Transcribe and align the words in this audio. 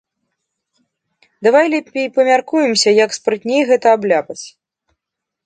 Давай 1.47 1.65
лепей 1.73 2.09
памяркуемся, 2.15 2.89
як 3.05 3.09
спрытней 3.19 3.61
гэта 3.69 3.87
абляпаць. 3.99 4.41